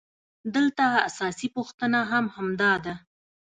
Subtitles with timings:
[0.55, 2.93] دلته اساسي پوښتنه هم همدا ده